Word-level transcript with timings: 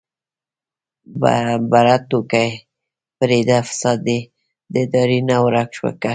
يره 1.81 1.95
ټوکې 2.09 2.45
پرېده 3.17 3.57
فساد 3.67 3.97
دې 4.07 4.19
د 4.71 4.73
ادارې 4.85 5.19
نه 5.29 5.35
ورک 5.43 5.71
که. 6.01 6.09